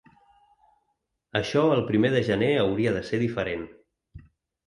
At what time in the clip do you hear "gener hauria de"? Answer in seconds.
2.29-3.03